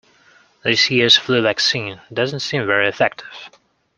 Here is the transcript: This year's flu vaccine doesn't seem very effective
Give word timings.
This 0.63 0.89
year's 0.89 1.15
flu 1.15 1.43
vaccine 1.43 2.01
doesn't 2.11 2.39
seem 2.39 2.65
very 2.65 2.87
effective 2.89 3.37